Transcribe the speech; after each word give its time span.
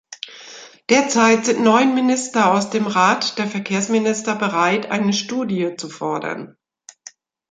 Derzeit 0.89 1.45
sind 1.45 1.61
neun 1.63 1.93
Minister 1.93 2.51
aus 2.55 2.71
dem 2.71 2.87
Rat 2.87 3.37
der 3.37 3.45
Verkehrsminister 3.45 4.33
bereit, 4.33 4.89
eine 4.89 5.13
Studie 5.13 5.75
zu 5.77 5.89
fordern. 5.91 6.57